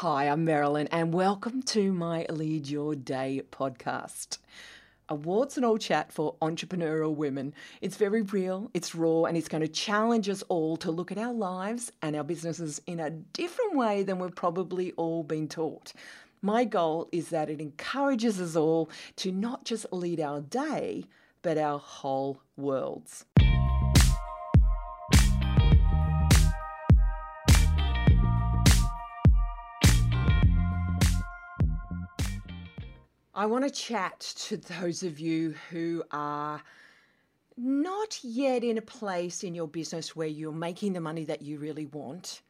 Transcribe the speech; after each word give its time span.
Hi, 0.00 0.28
I'm 0.28 0.44
Marilyn, 0.44 0.88
and 0.88 1.14
welcome 1.14 1.62
to 1.62 1.90
my 1.90 2.26
Lead 2.28 2.68
Your 2.68 2.94
Day 2.94 3.40
podcast. 3.50 4.36
A 5.08 5.14
warts 5.14 5.56
and 5.56 5.64
all 5.64 5.78
chat 5.78 6.12
for 6.12 6.34
entrepreneurial 6.42 7.16
women. 7.16 7.54
It's 7.80 7.96
very 7.96 8.20
real, 8.20 8.70
it's 8.74 8.94
raw, 8.94 9.22
and 9.22 9.38
it's 9.38 9.48
going 9.48 9.62
to 9.62 9.68
challenge 9.68 10.28
us 10.28 10.42
all 10.50 10.76
to 10.76 10.90
look 10.90 11.10
at 11.10 11.16
our 11.16 11.32
lives 11.32 11.92
and 12.02 12.14
our 12.14 12.24
businesses 12.24 12.78
in 12.86 13.00
a 13.00 13.08
different 13.08 13.74
way 13.74 14.02
than 14.02 14.18
we've 14.18 14.34
probably 14.34 14.92
all 14.98 15.22
been 15.22 15.48
taught. 15.48 15.94
My 16.42 16.64
goal 16.64 17.08
is 17.10 17.30
that 17.30 17.48
it 17.48 17.62
encourages 17.62 18.38
us 18.38 18.54
all 18.54 18.90
to 19.16 19.32
not 19.32 19.64
just 19.64 19.90
lead 19.92 20.20
our 20.20 20.42
day, 20.42 21.06
but 21.40 21.56
our 21.56 21.78
whole 21.78 22.42
worlds. 22.58 23.24
I 33.36 33.44
want 33.44 33.64
to 33.64 33.70
chat 33.70 34.18
to 34.46 34.56
those 34.56 35.02
of 35.02 35.20
you 35.20 35.54
who 35.68 36.02
are 36.10 36.62
not 37.54 38.18
yet 38.24 38.64
in 38.64 38.78
a 38.78 38.82
place 38.82 39.44
in 39.44 39.54
your 39.54 39.68
business 39.68 40.16
where 40.16 40.26
you're 40.26 40.52
making 40.52 40.94
the 40.94 41.02
money 41.02 41.26
that 41.26 41.42
you 41.42 41.58
really 41.58 41.84
want 41.84 42.40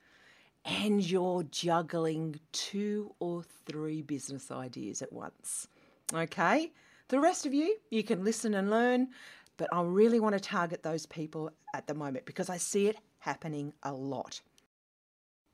and 0.65 1.03
you're 1.03 1.43
juggling 1.43 2.39
two 2.53 3.13
or 3.19 3.43
three 3.67 4.01
business 4.01 4.53
ideas 4.53 5.03
at 5.03 5.13
once. 5.13 5.67
Okay? 6.15 6.71
The 7.09 7.19
rest 7.19 7.47
of 7.47 7.53
you, 7.53 7.77
you 7.91 8.05
can 8.05 8.23
listen 8.23 8.55
and 8.55 8.71
learn, 8.71 9.09
but 9.57 9.69
I 9.73 9.83
really 9.83 10.21
want 10.21 10.35
to 10.35 10.41
target 10.41 10.85
those 10.85 11.05
people 11.05 11.51
at 11.75 11.89
the 11.89 11.95
moment 11.95 12.27
because 12.27 12.49
I 12.49 12.59
see 12.59 12.87
it 12.87 12.97
happening 13.19 13.73
a 13.83 13.93
lot. 13.93 14.41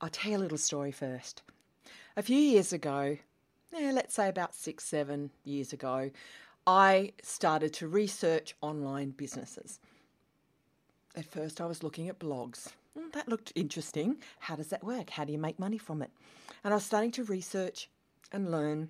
I'll 0.03 0.11
tell 0.11 0.33
you 0.33 0.37
a 0.37 0.41
little 0.41 0.59
story 0.59 0.93
first. 0.93 1.41
A 2.19 2.23
few 2.23 2.37
years 2.37 2.75
ago, 2.75 3.17
yeah, 3.79 3.93
let's 3.93 4.15
say 4.15 4.29
about 4.29 4.55
six, 4.55 4.85
seven 4.85 5.31
years 5.45 5.73
ago, 5.73 6.11
I 6.67 7.13
started 7.23 7.73
to 7.75 7.89
research 7.89 8.55
online 8.61 9.11
businesses. 9.11 9.81
At 11.17 11.27
first, 11.27 11.61
I 11.61 11.67
was 11.67 11.83
looking 11.83 12.09
at 12.09 12.19
blogs. 12.19 12.69
Hmm, 12.97 13.09
that 13.13 13.29
looked 13.29 13.53
interesting. 13.55 14.17
How 14.39 14.57
does 14.57 14.69
that 14.69 14.85
work? 14.85 15.11
How 15.11 15.25
do 15.25 15.33
you 15.33 15.39
make 15.39 15.59
money 15.59 15.79
from 15.79 16.03
it? 16.03 16.11
And 16.65 16.73
I 16.73 16.77
was 16.77 16.85
starting 16.85 17.11
to 17.13 17.25
research 17.25 17.89
and 18.31 18.51
learn 18.51 18.89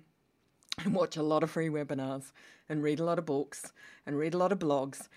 and 0.83 0.93
watch 0.93 1.17
a 1.17 1.23
lot 1.23 1.43
of 1.43 1.51
free 1.51 1.69
webinars 1.69 2.31
and 2.69 2.83
read 2.83 2.99
a 2.99 3.03
lot 3.03 3.19
of 3.19 3.25
books 3.25 3.71
and 4.05 4.17
read 4.17 4.33
a 4.33 4.37
lot 4.37 4.51
of 4.51 4.59
blogs. 4.59 5.07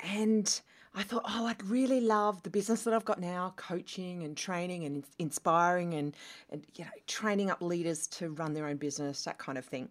And 0.00 0.60
I 0.94 1.02
thought, 1.04 1.22
oh, 1.26 1.46
I'd 1.46 1.62
really 1.64 2.00
love 2.00 2.42
the 2.42 2.50
business 2.50 2.82
that 2.82 2.92
I've 2.94 3.04
got 3.04 3.20
now, 3.20 3.54
coaching 3.56 4.24
and 4.24 4.36
training 4.36 4.84
and 4.84 5.04
inspiring 5.18 5.94
and, 5.94 6.16
and 6.50 6.66
you 6.74 6.84
know, 6.84 6.90
training 7.06 7.48
up 7.48 7.62
leaders 7.62 8.06
to 8.08 8.30
run 8.30 8.54
their 8.54 8.66
own 8.66 8.76
business, 8.76 9.22
that 9.24 9.38
kind 9.38 9.56
of 9.56 9.64
thing. 9.64 9.88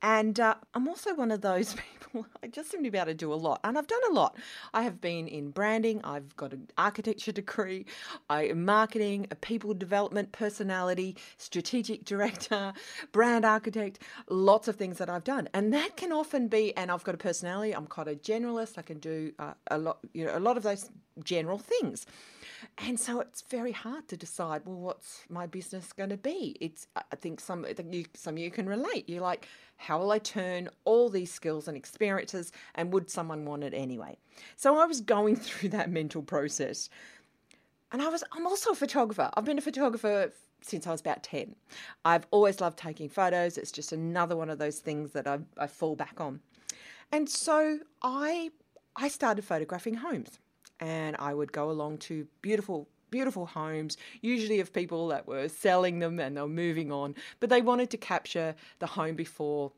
And 0.00 0.38
uh, 0.38 0.54
I'm 0.74 0.88
also 0.88 1.14
one 1.14 1.30
of 1.30 1.40
those 1.40 1.74
people, 1.92 2.01
I 2.42 2.46
just 2.48 2.70
seem 2.70 2.82
to 2.84 2.90
be 2.90 2.98
able 2.98 3.06
to 3.06 3.14
do 3.14 3.32
a 3.32 3.34
lot. 3.34 3.60
And 3.64 3.78
I've 3.78 3.86
done 3.86 4.00
a 4.10 4.12
lot. 4.12 4.36
I 4.72 4.82
have 4.82 5.00
been 5.00 5.28
in 5.28 5.50
branding, 5.50 6.00
I've 6.04 6.34
got 6.36 6.52
an 6.52 6.68
architecture 6.78 7.32
degree, 7.32 7.86
I 8.28 8.48
am 8.48 8.64
marketing, 8.64 9.26
a 9.30 9.34
people 9.34 9.74
development 9.74 10.32
personality, 10.32 11.16
strategic 11.36 12.04
director, 12.12 12.72
brand 13.12 13.44
architect, 13.44 14.00
lots 14.28 14.68
of 14.68 14.76
things 14.76 14.98
that 14.98 15.08
I've 15.08 15.24
done. 15.24 15.48
And 15.54 15.72
that 15.72 15.96
can 15.96 16.12
often 16.12 16.48
be, 16.48 16.76
and 16.76 16.90
I've 16.90 17.04
got 17.04 17.14
a 17.14 17.18
personality, 17.18 17.74
I'm 17.74 17.86
quite 17.86 18.08
a 18.08 18.14
generalist, 18.14 18.78
I 18.78 18.82
can 18.82 18.98
do 18.98 19.32
uh, 19.38 19.54
a 19.70 19.78
lot, 19.78 19.98
you 20.12 20.24
know, 20.24 20.36
a 20.36 20.40
lot 20.40 20.56
of 20.56 20.62
those 20.62 20.90
general 21.24 21.58
things. 21.58 22.06
And 22.78 22.98
so 22.98 23.20
it's 23.20 23.42
very 23.42 23.72
hard 23.72 24.08
to 24.08 24.16
decide, 24.16 24.62
well, 24.64 24.76
what's 24.76 25.22
my 25.28 25.46
business 25.46 25.92
going 25.92 26.10
to 26.10 26.16
be? 26.16 26.56
It's, 26.60 26.86
I 26.96 27.16
think 27.16 27.40
some, 27.40 27.66
you, 27.90 28.04
some 28.14 28.34
of 28.34 28.38
you 28.38 28.50
can 28.50 28.68
relate. 28.68 29.08
You're 29.08 29.22
like, 29.22 29.48
how 29.76 29.98
will 29.98 30.12
I 30.12 30.18
turn 30.18 30.68
all 30.84 31.08
these 31.08 31.32
skills 31.32 31.68
and 31.68 31.76
experiences 31.76 32.52
and 32.74 32.92
would 32.92 33.10
someone 33.10 33.44
want 33.44 33.64
it 33.64 33.74
anyway? 33.74 34.16
So 34.56 34.78
I 34.78 34.86
was 34.86 35.00
going 35.00 35.36
through 35.36 35.70
that 35.70 35.90
mental 35.90 36.22
process. 36.22 36.88
And 37.90 38.00
I 38.00 38.08
was, 38.08 38.24
I'm 38.32 38.46
also 38.46 38.70
a 38.70 38.74
photographer. 38.76 39.30
I've 39.34 39.44
been 39.44 39.58
a 39.58 39.62
photographer 39.62 40.32
since 40.62 40.86
I 40.86 40.92
was 40.92 41.00
about 41.00 41.22
10. 41.22 41.54
I've 42.04 42.26
always 42.30 42.60
loved 42.60 42.78
taking 42.78 43.08
photos. 43.08 43.58
It's 43.58 43.72
just 43.72 43.92
another 43.92 44.36
one 44.36 44.48
of 44.48 44.58
those 44.58 44.78
things 44.78 45.12
that 45.12 45.26
I, 45.26 45.40
I 45.58 45.66
fall 45.66 45.96
back 45.96 46.20
on. 46.20 46.40
And 47.10 47.28
so 47.28 47.80
I, 48.00 48.50
I 48.96 49.08
started 49.08 49.44
photographing 49.44 49.94
homes 49.94 50.38
and 50.82 51.14
I 51.20 51.32
would 51.32 51.52
go 51.52 51.70
along 51.70 51.98
to 51.98 52.26
beautiful 52.42 52.88
beautiful 53.10 53.44
homes, 53.44 53.98
usually 54.22 54.58
of 54.58 54.72
people 54.72 55.08
that 55.08 55.26
were 55.28 55.46
selling 55.46 55.98
them 55.98 56.18
and 56.18 56.34
they 56.34 56.40
were 56.40 56.48
moving 56.48 56.90
on, 56.90 57.14
but 57.40 57.50
they 57.50 57.60
wanted 57.60 57.90
to 57.90 57.98
capture 57.98 58.54
the 58.80 58.86
home 58.86 59.14
before 59.14 59.70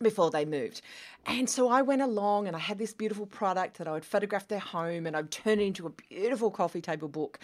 before 0.00 0.30
they 0.30 0.44
moved. 0.44 0.80
And 1.26 1.50
so 1.50 1.68
I 1.68 1.82
went 1.82 2.02
along 2.02 2.46
and 2.46 2.54
I 2.54 2.60
had 2.60 2.78
this 2.78 2.94
beautiful 2.94 3.26
product 3.26 3.78
that 3.78 3.88
I 3.88 3.92
would 3.92 4.04
photograph 4.04 4.46
their 4.46 4.60
home 4.60 5.06
and 5.06 5.16
I'd 5.16 5.30
turn 5.32 5.58
it 5.58 5.64
into 5.64 5.86
a 5.86 5.90
beautiful 5.90 6.52
coffee 6.52 6.80
table 6.80 7.08
book 7.08 7.40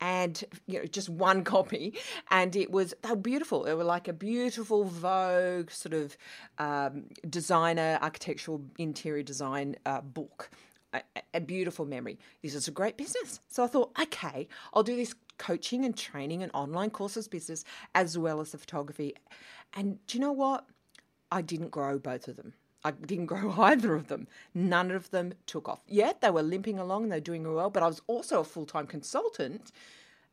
and 0.00 0.44
you 0.66 0.78
know 0.78 0.84
just 0.84 1.08
one 1.08 1.42
copy 1.54 1.94
and 2.30 2.54
it 2.54 2.70
was 2.70 2.92
they 3.02 3.10
were 3.10 3.16
beautiful. 3.16 3.62
They 3.62 3.74
were 3.74 3.84
like 3.84 4.08
a 4.08 4.12
beautiful 4.12 4.84
Vogue 4.84 5.70
sort 5.70 5.94
of 5.94 6.16
um, 6.58 7.04
designer 7.28 7.98
architectural 8.02 8.62
interior 8.78 9.22
design 9.22 9.76
uh, 9.86 10.00
book 10.00 10.50
a, 10.92 11.02
a 11.34 11.40
beautiful 11.40 11.84
memory. 11.84 12.18
This 12.42 12.54
is 12.54 12.68
a 12.68 12.72
great 12.72 12.96
business. 12.96 13.40
So 13.48 13.64
I 13.64 13.66
thought, 13.66 13.92
okay, 14.00 14.48
I'll 14.72 14.82
do 14.82 14.96
this 14.96 15.14
coaching 15.38 15.84
and 15.84 15.96
training 15.96 16.42
and 16.42 16.50
online 16.54 16.90
courses 16.90 17.28
business 17.28 17.64
as 17.94 18.16
well 18.16 18.40
as 18.40 18.52
the 18.52 18.58
photography. 18.58 19.14
And 19.74 20.04
do 20.06 20.18
you 20.18 20.22
know 20.22 20.32
what? 20.32 20.66
I 21.30 21.42
didn't 21.42 21.70
grow 21.70 21.98
both 21.98 22.28
of 22.28 22.36
them. 22.36 22.54
I 22.84 22.92
didn't 22.92 23.26
grow 23.34 23.52
either 23.58 23.94
of 23.94 24.08
them. 24.08 24.28
None 24.54 24.90
of 24.90 25.10
them 25.10 25.34
took 25.46 25.68
off. 25.68 25.80
Yet 25.86 26.20
they 26.20 26.30
were 26.30 26.42
limping 26.42 26.78
along, 26.78 27.08
they're 27.08 27.20
doing 27.20 27.52
well, 27.52 27.70
but 27.70 27.82
I 27.82 27.88
was 27.88 28.00
also 28.06 28.40
a 28.40 28.44
full 28.44 28.66
time 28.66 28.86
consultant 28.86 29.72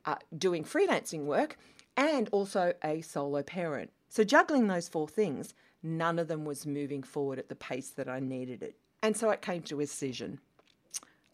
uh, 0.05 0.15
doing 0.37 0.63
freelancing 0.63 1.25
work 1.25 1.57
and 1.95 2.29
also 2.31 2.73
a 2.83 3.01
solo 3.01 3.43
parent. 3.43 3.91
So, 4.09 4.23
juggling 4.23 4.67
those 4.67 4.89
four 4.89 5.07
things, 5.07 5.53
none 5.81 6.19
of 6.19 6.27
them 6.27 6.45
was 6.45 6.65
moving 6.65 7.03
forward 7.03 7.39
at 7.39 7.49
the 7.49 7.55
pace 7.55 7.89
that 7.89 8.07
I 8.07 8.19
needed 8.19 8.61
it. 8.61 8.75
And 9.03 9.17
so 9.17 9.29
it 9.31 9.41
came 9.41 9.61
to 9.63 9.81
a 9.81 9.83
decision. 9.83 10.39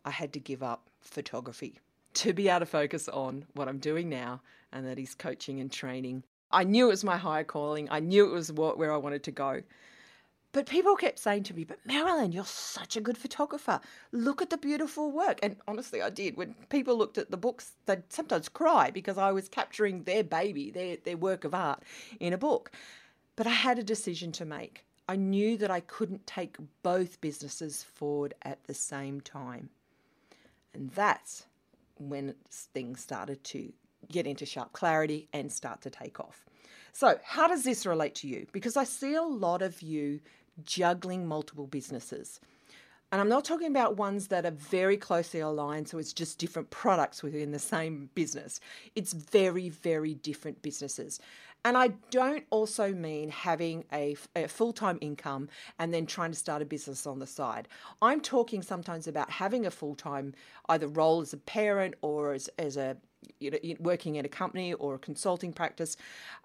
I 0.04 0.10
had 0.10 0.34
to 0.34 0.40
give 0.40 0.64
up 0.64 0.90
photography 1.02 1.80
to 2.16 2.34
be 2.34 2.50
able 2.50 2.62
to 2.62 2.66
focus 2.66 3.08
on 3.08 3.46
what 3.54 3.68
I'm 3.68 3.78
doing 3.78 4.10
now, 4.10 4.42
and 4.74 4.88
that 4.88 4.98
is 4.98 5.14
coaching 5.14 5.60
and 5.60 5.72
training. 5.72 6.24
I 6.52 6.64
knew 6.64 6.88
it 6.88 6.90
was 6.90 7.04
my 7.04 7.18
higher 7.18 7.44
calling. 7.44 7.88
I 7.92 8.00
knew 8.00 8.26
it 8.26 8.34
was 8.34 8.52
what, 8.52 8.80
where 8.80 8.92
I 8.92 8.98
wanted 8.98 9.24
to 9.26 9.32
go. 9.32 9.62
But 10.52 10.66
people 10.66 10.96
kept 10.96 11.20
saying 11.20 11.44
to 11.44 11.54
me, 11.54 11.64
But 11.64 11.78
Marilyn, 11.86 12.32
you're 12.32 12.44
such 12.44 12.98
a 12.98 13.02
good 13.02 13.20
photographer. 13.20 13.80
Look 14.12 14.42
at 14.42 14.50
the 14.50 14.58
beautiful 14.58 15.12
work. 15.12 15.38
And 15.44 15.56
honestly, 15.68 16.02
I 16.02 16.10
did. 16.10 16.38
When 16.38 16.56
people 16.70 16.98
looked 16.98 17.20
at 17.20 17.30
the 17.30 17.38
books, 17.38 17.74
they'd 17.86 18.02
sometimes 18.10 18.50
cry 18.50 18.90
because 18.90 19.20
I 19.20 19.32
was 19.32 19.48
capturing 19.48 20.04
their 20.04 20.24
baby, 20.24 20.72
their, 20.72 20.98
their 20.98 21.18
work 21.18 21.44
of 21.44 21.54
art 21.54 21.84
in 22.20 22.34
a 22.34 22.38
book. 22.40 22.72
But 23.36 23.46
I 23.46 23.52
had 23.52 23.78
a 23.78 23.84
decision 23.84 24.32
to 24.34 24.46
make. 24.46 24.86
I 25.10 25.16
knew 25.16 25.58
that 25.58 25.72
I 25.72 25.80
couldn't 25.80 26.28
take 26.28 26.58
both 26.84 27.20
businesses 27.20 27.82
forward 27.82 28.36
at 28.44 28.64
the 28.66 28.76
same 28.76 29.22
time. 29.22 29.72
And 30.72 30.92
that's 30.92 31.48
when 31.98 32.36
things 32.76 33.02
started 33.02 33.44
to 33.46 33.74
get 34.12 34.28
into 34.28 34.46
sharp 34.46 34.72
clarity 34.72 35.28
and 35.34 35.52
start 35.52 35.82
to 35.82 35.90
take 35.90 36.20
off. 36.20 36.46
So, 36.94 37.18
how 37.24 37.48
does 37.48 37.64
this 37.64 37.88
relate 37.88 38.14
to 38.16 38.28
you? 38.28 38.46
Because 38.52 38.78
I 38.78 38.84
see 38.84 39.16
a 39.16 39.24
lot 39.24 39.64
of 39.64 39.82
you 39.82 40.20
juggling 40.64 41.26
multiple 41.26 41.66
businesses. 41.66 42.40
And 43.12 43.20
I'm 43.20 43.30
not 43.30 43.44
talking 43.44 43.68
about 43.68 43.98
ones 43.98 44.28
that 44.28 44.46
are 44.46 44.52
very 44.52 44.96
closely 44.96 45.40
aligned, 45.40 45.88
so 45.88 45.98
it's 45.98 46.14
just 46.14 46.38
different 46.38 46.70
products 46.70 47.24
within 47.24 47.52
the 47.52 47.60
same 47.60 48.10
business. 48.14 48.60
It's 48.96 49.14
very, 49.14 49.70
very 49.70 50.14
different 50.14 50.62
businesses. 50.62 51.20
And 51.66 51.76
I 51.76 51.90
don't 52.12 52.46
also 52.52 52.94
mean 52.94 53.30
having 53.30 53.84
a, 53.92 54.16
a 54.36 54.48
full 54.48 54.72
time 54.72 54.98
income 55.02 55.50
and 55.80 55.94
then 55.94 56.06
trying 56.06 56.32
to 56.32 56.38
start 56.38 56.62
a 56.62 56.66
business 56.66 57.06
on 57.06 57.20
the 57.20 57.28
side. 57.28 57.68
I'm 58.02 58.22
talking 58.22 58.62
sometimes 58.62 59.08
about 59.08 59.30
having 59.30 59.66
a 59.66 59.72
full 59.72 59.96
time 59.96 60.34
either 60.70 60.88
role 60.88 61.22
as 61.22 61.34
a 61.34 61.38
parent 61.38 61.96
or 62.02 62.34
as, 62.34 62.48
as 62.60 62.78
a 62.78 62.96
you 63.40 63.52
know, 63.52 63.58
working 63.80 64.16
in 64.16 64.26
a 64.26 64.30
company 64.30 64.74
or 64.74 64.96
a 64.96 65.00
consulting 65.00 65.52
practice 65.52 65.98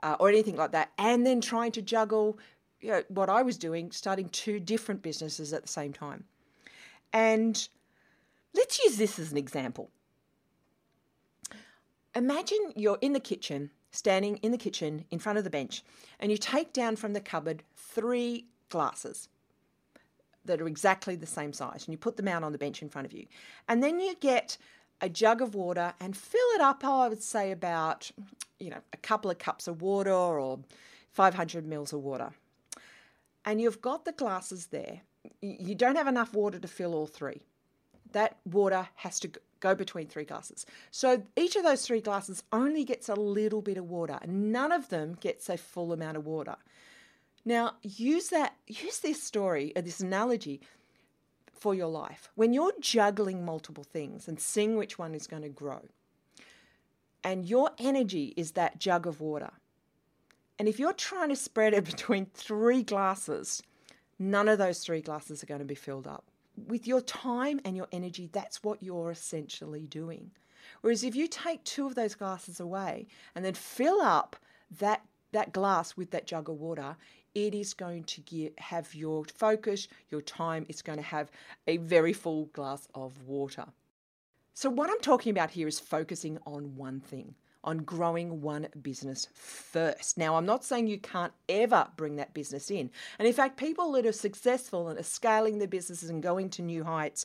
uh, 0.03 0.17
or 0.19 0.29
anything 0.29 0.56
like 0.56 0.73
that, 0.73 0.91
and 0.99 1.25
then 1.25 1.41
trying 1.41 1.73
to 1.73 1.83
juggle 1.83 2.39
you 2.81 2.91
know, 2.91 3.03
what 3.09 3.29
I 3.29 3.43
was 3.43 3.56
doing, 3.56 3.93
starting 3.93 4.29
two 4.31 4.59
different 4.59 5.03
businesses 5.03 5.53
at 5.53 5.62
the 5.62 5.69
same 5.69 5.93
time. 5.93 6.25
And 7.15 7.69
let's 8.55 8.83
use 8.85 8.97
this 8.97 9.19
as 9.19 9.31
an 9.31 9.39
example. 9.39 9.91
Imagine 12.15 12.73
you're 12.75 12.99
in 13.01 13.13
the 13.13 13.21
kitchen 13.21 13.71
standing 13.93 14.37
in 14.39 14.51
the 14.51 14.59
kitchen 14.59 15.05
in 15.13 15.21
front 15.21 15.39
of 15.39 15.45
the 15.45 15.51
bench, 15.51 15.85
and 16.19 16.33
you 16.33 16.37
take 16.37 16.73
down 16.73 16.97
from 16.97 17.13
the 17.13 17.21
cupboard 17.21 17.63
three 17.77 18.47
glasses 18.69 19.29
that 20.45 20.61
are 20.61 20.67
exactly 20.67 21.15
the 21.15 21.27
same 21.27 21.53
size, 21.53 21.87
and 21.87 21.93
you 21.93 21.99
put 21.99 22.17
them 22.17 22.27
out 22.27 22.43
on 22.43 22.51
the 22.51 22.59
bench 22.59 22.83
in 22.83 22.89
front 22.89 23.07
of 23.07 23.13
you. 23.13 23.27
And 23.69 23.83
then 23.83 24.01
you 24.01 24.17
get 24.21 24.59
a 25.01 25.09
jug 25.09 25.41
of 25.41 25.55
water 25.55 25.95
and 26.01 26.17
fill 26.17 26.41
it 26.57 26.61
up, 26.61 26.83
oh, 26.83 27.03
I 27.03 27.09
would 27.09 27.23
say 27.23 27.53
about, 27.53 28.11
you 28.59 28.71
know, 28.71 28.81
a 28.93 28.97
couple 28.97 29.31
of 29.31 29.39
cups 29.39 29.69
of 29.69 29.81
water 29.81 30.13
or 30.13 30.59
500 31.13 31.65
mils 31.65 31.93
of 31.93 32.01
water. 32.01 32.33
And 33.45 33.61
you've 33.61 33.81
got 33.81 34.05
the 34.05 34.13
glasses 34.13 34.67
there. 34.67 35.03
You 35.41 35.75
don't 35.75 35.97
have 35.97 36.06
enough 36.06 36.35
water 36.35 36.59
to 36.59 36.69
fill 36.69 36.94
all 36.94 37.06
three. 37.06 37.43
That 38.12 38.37
water 38.44 38.88
has 38.97 39.19
to 39.21 39.31
go 39.61 39.75
between 39.75 40.06
three 40.06 40.25
glasses. 40.25 40.67
So 40.91 41.23
each 41.37 41.56
of 41.56 41.65
those 41.65 41.87
three 41.87 42.00
glasses 42.00 42.43
only 42.53 42.85
gets 42.85 43.09
a 43.09 43.15
little 43.15 43.62
bit 43.62 43.79
of 43.79 43.91
water. 43.91 44.19
None 44.26 44.73
of 44.73 44.88
them 44.91 45.17
gets 45.21 45.49
a 45.49 45.56
full 45.56 45.93
amount 45.93 46.17
of 46.17 46.26
water. 46.26 46.56
Now, 47.44 47.75
use 47.82 48.29
that, 48.29 48.55
use 48.67 49.00
this 49.00 49.23
story, 49.23 49.73
or 49.76 49.81
uh, 49.81 49.82
this 49.82 50.00
analogy 50.00 50.61
for 51.53 51.75
your 51.75 51.88
life. 51.88 52.31
When 52.35 52.53
you're 52.53 52.73
juggling 52.81 53.44
multiple 53.44 53.85
things 53.85 54.29
and 54.29 54.41
seeing 54.41 54.77
which 54.77 54.99
one 54.99 55.15
is 55.15 55.27
going 55.27 55.43
to 55.43 55.49
grow, 55.49 55.82
and 57.23 57.47
your 57.47 57.70
energy 57.79 58.35
is 58.37 58.53
that 58.53 58.79
jug 58.79 59.06
of 59.06 59.20
water, 59.20 59.50
and 60.59 60.69
if 60.69 60.79
you're 60.79 60.93
trying 60.93 61.31
to 61.31 61.37
spread 61.37 61.75
it 61.75 61.85
between 61.93 62.27
three 62.27 62.82
glasses, 62.82 63.62
none 64.19 64.49
of 64.49 64.59
those 64.59 64.81
three 64.81 65.01
glasses 65.01 65.43
are 65.43 65.47
going 65.47 65.61
to 65.61 65.65
be 65.65 65.75
filled 65.75 66.07
up. 66.07 66.25
With 66.67 66.87
your 66.87 67.01
time 67.01 67.61
and 67.65 67.77
your 67.77 67.89
energy, 67.93 68.29
that's 68.33 68.63
what 68.63 68.83
you're 68.83 69.11
essentially 69.11 69.87
doing. 69.87 70.31
Whereas 70.81 71.05
if 71.05 71.17
you 71.17 71.27
take 71.27 71.65
two 71.65 71.87
of 71.87 71.95
those 71.95 72.15
glasses 72.15 72.61
away 72.61 73.07
and 73.35 73.45
then 73.45 73.55
fill 73.55 74.01
up 74.01 74.37
that 74.79 75.03
that 75.33 75.53
glass 75.53 75.97
with 75.97 76.13
that 76.13 76.27
jug 76.27 76.49
of 76.49 76.61
water, 76.61 76.97
it 77.35 77.55
is 77.55 77.75
going 77.75 78.05
to 78.05 78.21
get, 78.21 78.59
have 78.59 78.95
your 78.95 79.25
focus, 79.25 79.89
your 80.11 80.23
time, 80.23 80.65
it's 80.69 80.83
going 80.83 80.99
to 80.99 81.05
have 81.05 81.31
a 81.67 81.77
very 81.79 82.13
full 82.13 82.47
glass 82.47 82.89
of 82.95 83.27
water. 83.27 83.67
So, 84.55 84.71
what 84.71 84.89
I'm 84.89 85.01
talking 85.01 85.31
about 85.31 85.51
here 85.51 85.67
is 85.67 85.81
focusing 85.81 86.39
on 86.47 86.77
one 86.77 87.01
thing, 87.01 87.35
on 87.65 87.79
growing 87.79 88.41
one 88.41 88.69
business 88.83 89.27
first. 89.33 90.17
Now, 90.17 90.37
I'm 90.37 90.47
not 90.47 90.65
saying 90.65 90.87
you 90.87 90.99
can't 90.99 91.33
ever 91.49 91.89
bring 91.97 92.17
that 92.17 92.35
business 92.35 92.71
in. 92.71 92.91
And 93.19 93.27
in 93.27 93.35
fact, 93.35 93.57
people 93.57 93.93
that 93.93 94.07
are 94.07 94.13
successful 94.13 94.89
and 94.89 94.99
are 94.99 95.03
scaling 95.03 95.59
their 95.59 95.69
businesses 95.69 96.11
and 96.11 96.23
going 96.23 96.51
to 96.51 96.63
new 96.63 96.85
heights, 96.85 97.25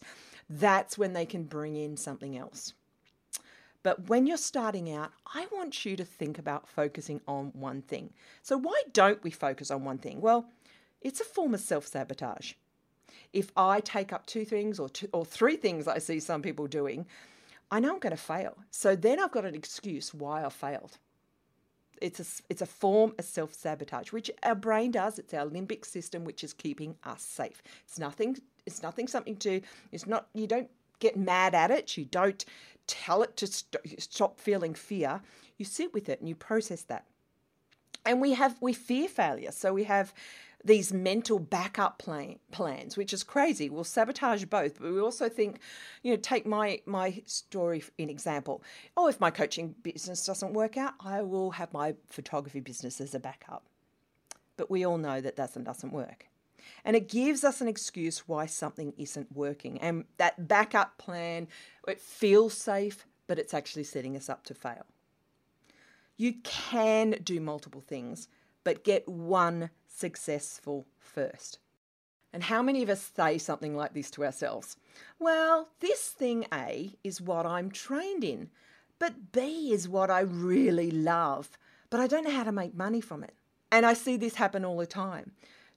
that's 0.49 0.97
when 0.97 1.13
they 1.13 1.25
can 1.25 1.43
bring 1.43 1.75
in 1.75 1.97
something 1.97 2.37
else. 2.37 2.73
But 3.83 4.09
when 4.09 4.27
you're 4.27 4.37
starting 4.37 4.91
out, 4.93 5.11
I 5.33 5.47
want 5.51 5.85
you 5.85 5.95
to 5.95 6.03
think 6.03 6.37
about 6.37 6.67
focusing 6.67 7.21
on 7.27 7.51
one 7.53 7.81
thing. 7.81 8.11
So, 8.41 8.57
why 8.57 8.81
don't 8.91 9.23
we 9.23 9.31
focus 9.31 9.71
on 9.71 9.85
one 9.85 9.97
thing? 9.97 10.19
Well, 10.19 10.49
it's 11.01 11.21
a 11.21 11.25
form 11.25 11.53
of 11.53 11.61
self 11.61 11.87
sabotage. 11.87 12.53
If 13.31 13.51
I 13.55 13.79
take 13.79 14.11
up 14.11 14.25
two 14.25 14.43
things 14.43 14.79
or, 14.79 14.89
two, 14.89 15.07
or 15.13 15.23
three 15.25 15.55
things 15.55 15.87
I 15.87 15.99
see 15.99 16.19
some 16.19 16.41
people 16.41 16.67
doing, 16.67 17.05
I 17.71 17.79
know 17.79 17.93
I'm 17.93 17.99
going 17.99 18.15
to 18.15 18.17
fail. 18.21 18.57
So 18.71 18.95
then 18.95 19.19
I've 19.19 19.31
got 19.31 19.45
an 19.45 19.55
excuse 19.55 20.13
why 20.13 20.43
I 20.43 20.49
failed. 20.49 20.97
It's 22.01 22.19
a, 22.19 22.43
it's 22.49 22.61
a 22.61 22.65
form 22.65 23.13
of 23.19 23.25
self 23.25 23.53
sabotage, 23.53 24.11
which 24.11 24.31
our 24.43 24.55
brain 24.55 24.91
does. 24.91 25.19
It's 25.19 25.33
our 25.33 25.45
limbic 25.45 25.85
system, 25.85 26.23
which 26.23 26.43
is 26.43 26.53
keeping 26.53 26.95
us 27.03 27.21
safe. 27.21 27.61
It's 27.85 27.99
nothing. 27.99 28.37
It's 28.65 28.81
nothing. 28.81 29.07
Something 29.07 29.35
to. 29.37 29.61
It's 29.91 30.07
not. 30.07 30.27
You 30.33 30.47
don't 30.47 30.69
get 30.99 31.17
mad 31.17 31.53
at 31.53 31.71
it. 31.71 31.97
You 31.97 32.05
don't 32.05 32.43
tell 32.87 33.21
it 33.21 33.35
to 33.37 33.47
st- 33.47 34.01
stop 34.01 34.39
feeling 34.39 34.73
fear. 34.73 35.21
You 35.57 35.65
sit 35.65 35.93
with 35.93 36.09
it 36.09 36.19
and 36.19 36.29
you 36.29 36.35
process 36.35 36.83
that. 36.83 37.05
And 38.05 38.21
we 38.21 38.33
have 38.33 38.55
we 38.61 38.73
fear 38.73 39.09
failure, 39.09 39.51
so 39.51 39.73
we 39.73 39.83
have 39.83 40.13
these 40.63 40.91
mental 40.91 41.39
backup 41.39 41.99
plan, 41.99 42.37
plans, 42.51 42.97
which 42.97 43.13
is 43.13 43.23
crazy. 43.23 43.69
We'll 43.69 43.83
sabotage 43.83 44.43
both, 44.45 44.79
but 44.79 44.91
we 44.91 44.99
also 44.99 45.29
think, 45.29 45.59
you 46.03 46.11
know, 46.11 46.17
take 46.17 46.45
my 46.45 46.81
my 46.85 47.21
story 47.25 47.83
in 47.97 48.09
example. 48.09 48.61
Oh, 48.97 49.07
if 49.07 49.19
my 49.19 49.31
coaching 49.31 49.75
business 49.81 50.25
doesn't 50.25 50.53
work 50.53 50.77
out, 50.77 50.93
I 50.99 51.21
will 51.21 51.51
have 51.51 51.71
my 51.71 51.95
photography 52.07 52.59
business 52.59 52.99
as 52.99 53.15
a 53.15 53.19
backup. 53.19 53.63
But 54.57 54.69
we 54.69 54.85
all 54.85 54.97
know 54.97 55.21
that 55.21 55.35
doesn't 55.35 55.63
doesn't 55.63 55.93
work. 55.93 56.27
And 56.83 56.95
it 56.95 57.07
gives 57.07 57.43
us 57.43 57.61
an 57.61 57.67
excuse 57.67 58.27
why 58.27 58.45
something 58.45 58.93
isn't 58.97 59.31
working. 59.35 59.79
And 59.79 60.05
that 60.17 60.47
backup 60.47 60.97
plan, 60.97 61.47
it 61.87 61.99
feels 61.99 62.53
safe, 62.53 63.05
but 63.27 63.39
it's 63.39 63.53
actually 63.53 63.83
setting 63.83 64.15
us 64.15 64.29
up 64.29 64.43
to 64.45 64.53
fail. 64.53 64.85
You 66.17 66.33
can 66.43 67.11
do 67.23 67.39
multiple 67.39 67.81
things, 67.81 68.27
but 68.69 68.83
get 68.83 69.09
one 69.09 69.71
successful 69.87 70.85
first. 70.99 71.57
And 72.31 72.43
how 72.43 72.61
many 72.61 72.83
of 72.83 72.89
us 72.89 73.11
say 73.15 73.39
something 73.39 73.75
like 73.75 73.95
this 73.95 74.11
to 74.11 74.23
ourselves? 74.23 74.77
Well, 75.17 75.69
this 75.79 76.09
thing 76.09 76.45
A 76.53 76.93
is 77.03 77.19
what 77.19 77.47
I'm 77.47 77.71
trained 77.71 78.23
in, 78.23 78.51
but 78.99 79.31
B 79.31 79.71
is 79.73 79.89
what 79.89 80.11
I 80.11 80.19
really 80.19 80.91
love, 80.91 81.57
but 81.89 81.99
I 81.99 82.05
don't 82.05 82.25
know 82.25 82.29
how 82.29 82.43
to 82.43 82.51
make 82.51 82.75
money 82.75 83.01
from 83.01 83.23
it. 83.23 83.33
And 83.71 83.87
I 83.87 83.95
see 83.95 84.17
this 84.17 84.35
happen 84.35 84.63
all 84.63 84.77
the 84.77 84.85
time 84.85 85.31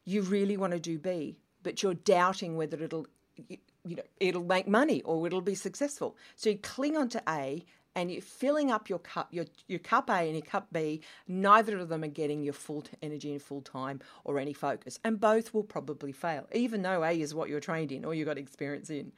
you 0.04 0.20
really 0.20 0.58
want 0.58 0.74
to 0.74 0.78
do 0.78 0.98
B, 0.98 1.40
but 1.62 1.82
you're 1.82 1.94
doubting 1.94 2.58
whether 2.58 2.84
it'll 2.84 3.06
you 3.48 3.96
know 3.96 4.02
it'll 4.20 4.44
make 4.44 4.68
money 4.68 5.00
or 5.06 5.26
it'll 5.26 5.40
be 5.40 5.54
successful. 5.54 6.14
So 6.36 6.50
you 6.50 6.58
cling 6.58 6.98
on 6.98 7.08
to 7.08 7.22
A 7.26 7.64
and 7.94 8.10
you're 8.10 8.22
filling 8.22 8.70
up 8.70 8.88
your 8.88 8.98
cup, 8.98 9.28
your, 9.30 9.44
your 9.68 9.78
cup 9.78 10.08
A 10.08 10.20
and 10.20 10.34
your 10.34 10.44
cup 10.44 10.68
B, 10.72 11.02
neither 11.28 11.78
of 11.78 11.88
them 11.88 12.02
are 12.04 12.08
getting 12.08 12.42
your 12.42 12.52
full 12.52 12.84
energy 13.02 13.32
and 13.32 13.42
full 13.42 13.60
time 13.60 14.00
or 14.24 14.38
any 14.38 14.52
focus. 14.52 14.98
And 15.04 15.20
both 15.20 15.52
will 15.52 15.64
probably 15.64 16.12
fail, 16.12 16.48
even 16.52 16.82
though 16.82 17.04
A 17.04 17.12
is 17.12 17.34
what 17.34 17.48
you're 17.48 17.60
trained 17.60 17.92
in 17.92 18.04
or 18.04 18.14
you've 18.14 18.26
got 18.28 18.38
experience 18.38 18.90
in. 18.90 19.12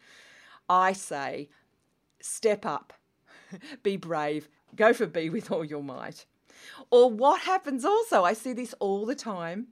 I 0.68 0.92
say, 0.92 1.48
step 2.20 2.66
up, 2.66 2.92
be 3.82 3.96
brave, 3.96 4.48
go 4.74 4.92
for 4.92 5.06
B 5.06 5.30
with 5.30 5.50
all 5.50 5.64
your 5.64 5.82
might. 5.82 6.26
Or 6.90 7.10
what 7.10 7.42
happens 7.42 7.84
also, 7.84 8.24
I 8.24 8.32
see 8.32 8.52
this 8.52 8.74
all 8.80 9.06
the 9.06 9.14
time 9.14 9.68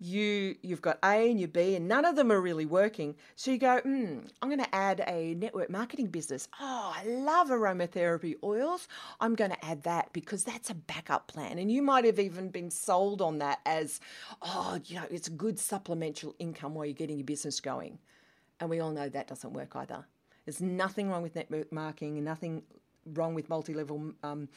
you 0.00 0.56
you've 0.62 0.80
got 0.80 0.98
A 1.04 1.30
and 1.30 1.38
your 1.38 1.48
B, 1.48 1.76
and 1.76 1.86
none 1.86 2.04
of 2.04 2.16
them 2.16 2.32
are 2.32 2.40
really 2.40 2.64
working. 2.64 3.14
So 3.36 3.50
you 3.50 3.58
go, 3.58 3.78
hmm, 3.80 4.20
I'm 4.40 4.48
going 4.48 4.58
to 4.64 4.74
add 4.74 5.04
a 5.06 5.34
network 5.34 5.68
marketing 5.70 6.06
business. 6.06 6.48
Oh, 6.58 6.94
I 6.96 7.04
love 7.06 7.48
aromatherapy 7.48 8.36
oils. 8.42 8.88
I'm 9.20 9.34
going 9.34 9.50
to 9.50 9.64
add 9.64 9.82
that 9.82 10.12
because 10.12 10.42
that's 10.42 10.70
a 10.70 10.74
backup 10.74 11.28
plan. 11.28 11.58
And 11.58 11.70
you 11.70 11.82
might 11.82 12.06
have 12.06 12.18
even 12.18 12.48
been 12.48 12.70
sold 12.70 13.20
on 13.20 13.38
that 13.38 13.60
as, 13.66 14.00
oh, 14.40 14.80
you 14.86 14.96
know, 14.96 15.04
it's 15.10 15.28
a 15.28 15.32
good 15.32 15.58
supplemental 15.58 16.34
income 16.38 16.74
while 16.74 16.86
you're 16.86 16.94
getting 16.94 17.18
your 17.18 17.26
business 17.26 17.60
going. 17.60 17.98
And 18.58 18.70
we 18.70 18.80
all 18.80 18.90
know 18.90 19.08
that 19.08 19.28
doesn't 19.28 19.52
work 19.52 19.76
either. 19.76 20.06
There's 20.46 20.62
nothing 20.62 21.10
wrong 21.10 21.22
with 21.22 21.34
network 21.34 21.70
marketing, 21.72 22.24
nothing 22.24 22.62
wrong 23.14 23.34
with 23.34 23.48
multi-level 23.48 24.12
um, 24.22 24.48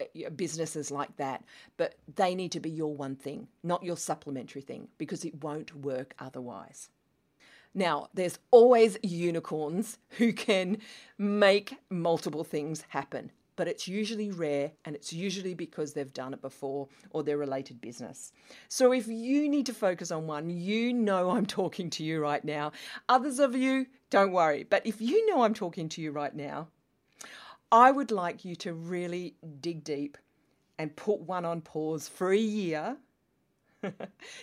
Uh, 0.00 0.30
businesses 0.30 0.90
like 0.90 1.16
that, 1.16 1.44
but 1.76 1.94
they 2.16 2.34
need 2.34 2.52
to 2.52 2.60
be 2.60 2.70
your 2.70 2.94
one 2.94 3.16
thing, 3.16 3.48
not 3.62 3.82
your 3.82 3.96
supplementary 3.96 4.62
thing, 4.62 4.88
because 4.98 5.24
it 5.24 5.42
won't 5.42 5.74
work 5.76 6.14
otherwise. 6.18 6.88
Now, 7.74 8.08
there's 8.14 8.38
always 8.50 8.98
unicorns 9.02 9.98
who 10.10 10.32
can 10.32 10.78
make 11.18 11.76
multiple 11.88 12.44
things 12.44 12.84
happen, 12.88 13.30
but 13.56 13.68
it's 13.68 13.86
usually 13.86 14.30
rare 14.30 14.72
and 14.84 14.96
it's 14.96 15.12
usually 15.12 15.54
because 15.54 15.92
they've 15.92 16.12
done 16.12 16.32
it 16.32 16.40
before 16.40 16.88
or 17.10 17.22
they're 17.22 17.36
related 17.36 17.80
business. 17.80 18.32
So 18.68 18.92
if 18.92 19.06
you 19.06 19.48
need 19.48 19.66
to 19.66 19.74
focus 19.74 20.10
on 20.10 20.26
one, 20.26 20.50
you 20.50 20.92
know 20.92 21.30
I'm 21.30 21.46
talking 21.46 21.90
to 21.90 22.04
you 22.04 22.20
right 22.20 22.44
now. 22.44 22.72
Others 23.08 23.38
of 23.38 23.54
you, 23.54 23.86
don't 24.08 24.32
worry, 24.32 24.64
but 24.68 24.86
if 24.86 25.00
you 25.00 25.28
know 25.28 25.42
I'm 25.42 25.54
talking 25.54 25.88
to 25.90 26.00
you 26.00 26.10
right 26.10 26.34
now, 26.34 26.68
I 27.72 27.90
would 27.90 28.10
like 28.10 28.44
you 28.44 28.56
to 28.56 28.74
really 28.74 29.34
dig 29.60 29.84
deep 29.84 30.18
and 30.78 30.96
put 30.96 31.20
one 31.20 31.44
on 31.44 31.60
pause 31.60 32.08
for 32.08 32.32
a 32.32 32.38
year. 32.38 32.96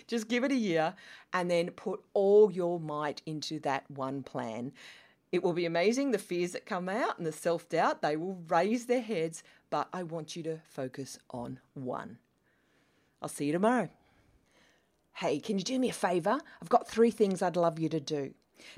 Just 0.06 0.28
give 0.28 0.44
it 0.44 0.52
a 0.52 0.56
year 0.56 0.94
and 1.32 1.50
then 1.50 1.70
put 1.70 2.00
all 2.14 2.50
your 2.50 2.80
might 2.80 3.22
into 3.26 3.60
that 3.60 3.90
one 3.90 4.22
plan. 4.22 4.72
It 5.30 5.42
will 5.42 5.52
be 5.52 5.66
amazing. 5.66 6.10
The 6.10 6.18
fears 6.18 6.52
that 6.52 6.64
come 6.64 6.88
out 6.88 7.18
and 7.18 7.26
the 7.26 7.32
self 7.32 7.68
doubt, 7.68 8.00
they 8.00 8.16
will 8.16 8.42
raise 8.48 8.86
their 8.86 9.02
heads, 9.02 9.42
but 9.68 9.88
I 9.92 10.02
want 10.02 10.36
you 10.36 10.42
to 10.44 10.60
focus 10.64 11.18
on 11.30 11.60
one. 11.74 12.18
I'll 13.20 13.28
see 13.28 13.46
you 13.46 13.52
tomorrow. 13.52 13.90
Hey, 15.14 15.40
can 15.40 15.58
you 15.58 15.64
do 15.64 15.78
me 15.78 15.90
a 15.90 15.92
favour? 15.92 16.38
I've 16.62 16.68
got 16.68 16.88
three 16.88 17.10
things 17.10 17.42
I'd 17.42 17.56
love 17.56 17.78
you 17.78 17.88
to 17.88 18.00
do. 18.00 18.32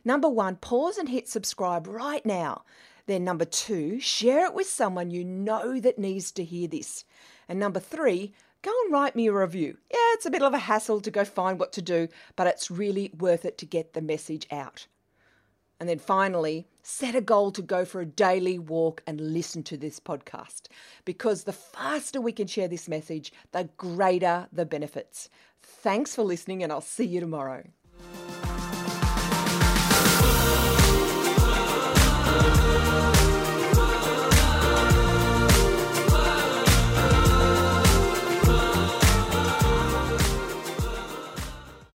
Number 0.05 0.29
one, 0.29 0.57
pause 0.57 0.99
and 0.99 1.09
hit 1.09 1.29
subscribe 1.29 1.87
right 1.87 2.25
now. 2.25 2.65
Then, 3.11 3.25
number 3.25 3.45
two, 3.45 3.99
share 3.99 4.47
it 4.47 4.55
with 4.55 4.69
someone 4.69 5.11
you 5.11 5.25
know 5.25 5.81
that 5.81 5.99
needs 5.99 6.31
to 6.31 6.45
hear 6.45 6.69
this. 6.69 7.05
And 7.49 7.59
number 7.59 7.81
three, 7.81 8.33
go 8.63 8.71
and 8.85 8.93
write 8.93 9.17
me 9.17 9.27
a 9.27 9.33
review. 9.33 9.79
Yeah, 9.91 9.99
it's 10.13 10.27
a 10.27 10.31
bit 10.31 10.43
of 10.43 10.55
a 10.55 10.59
hassle 10.59 11.01
to 11.01 11.11
go 11.11 11.25
find 11.25 11.59
what 11.59 11.73
to 11.73 11.83
do, 11.83 12.07
but 12.37 12.47
it's 12.47 12.71
really 12.71 13.11
worth 13.19 13.45
it 13.45 13.59
to 13.59 13.67
get 13.67 13.95
the 13.95 14.01
message 14.01 14.47
out. 14.53 14.87
And 15.81 15.89
then 15.89 15.99
finally, 15.99 16.69
set 16.85 17.17
a 17.17 17.21
goal 17.21 17.51
to 17.51 17.63
go 17.63 17.85
for 17.85 18.01
a 18.01 18.07
daily 18.07 18.61
walk 18.61 19.03
and 19.09 19.21
listen 19.21 19.65
to 19.65 19.77
this 19.77 19.99
podcast 19.99 20.69
because 21.05 21.43
the 21.43 21.53
faster 21.53 22.21
we 22.21 22.31
can 22.31 22.47
share 22.47 22.69
this 22.69 22.89
message, 22.89 23.33
the 23.51 23.71
greater 23.77 24.47
the 24.53 24.65
benefits. 24.65 25.29
Thanks 25.61 26.15
for 26.15 26.23
listening, 26.23 26.63
and 26.63 26.71
I'll 26.71 26.81
see 26.81 27.07
you 27.07 27.19
tomorrow. 27.19 27.65